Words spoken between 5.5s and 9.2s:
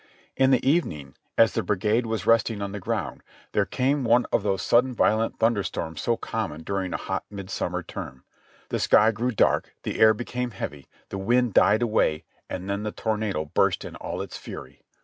storms so common during a hot mid summer term. The sky